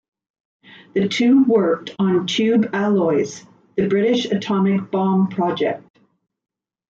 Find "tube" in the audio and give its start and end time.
2.25-2.71